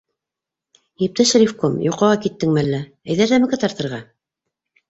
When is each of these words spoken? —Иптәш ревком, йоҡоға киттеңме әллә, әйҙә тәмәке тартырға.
—Иптәш 1.07 1.33
ревком, 1.43 1.75
йоҡоға 1.89 2.15
киттеңме 2.25 2.65
әллә, 2.65 2.81
әйҙә 3.13 3.31
тәмәке 3.35 3.61
тартырға. 3.67 4.01